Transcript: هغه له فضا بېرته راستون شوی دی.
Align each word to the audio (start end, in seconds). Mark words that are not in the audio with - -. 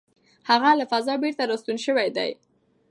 هغه 0.49 0.69
له 0.79 0.85
فضا 0.91 1.13
بېرته 1.21 1.43
راستون 1.49 1.77
شوی 1.85 2.09
دی. 2.17 2.31